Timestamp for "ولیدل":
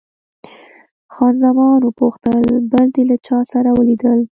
3.79-4.19